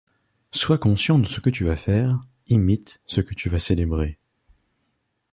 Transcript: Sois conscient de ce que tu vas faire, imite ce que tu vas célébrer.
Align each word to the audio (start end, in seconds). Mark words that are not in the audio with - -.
Sois 0.51 0.79
conscient 0.79 1.19
de 1.19 1.27
ce 1.27 1.39
que 1.41 1.51
tu 1.51 1.63
vas 1.63 1.75
faire, 1.75 2.19
imite 2.47 2.99
ce 3.05 3.21
que 3.21 3.35
tu 3.35 3.49
vas 3.49 3.59
célébrer. 3.59 4.17